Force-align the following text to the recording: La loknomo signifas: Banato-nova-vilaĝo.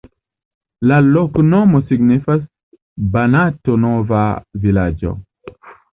La 0.91 0.97
loknomo 1.07 1.81
signifas: 1.91 2.41
Banato-nova-vilaĝo. 3.17 5.13